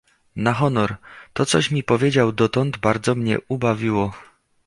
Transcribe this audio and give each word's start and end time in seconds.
"Na 0.35 0.53
honor, 0.59 0.97
to 1.33 1.45
coś 1.45 1.71
mi 1.71 1.83
powiedział 1.83 2.31
dotąd, 2.31 2.77
bardzo 2.77 3.15
mnie 3.15 3.37
ubawiło." 3.47 4.13